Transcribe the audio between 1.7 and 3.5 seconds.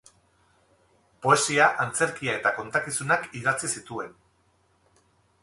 antzerkia eta kontakizunak